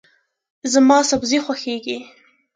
زما 0.73 0.97
سبزي 1.09 1.37
خوښیږي. 1.45 1.97